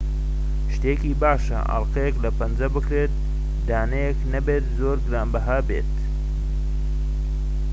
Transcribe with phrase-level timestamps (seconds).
[0.73, 3.11] شتێکی باشە ئەڵقەیەك لە پەنجە بکرێت
[3.67, 5.93] دانەیەك نەبێت زۆر گرانبەها دیار بێت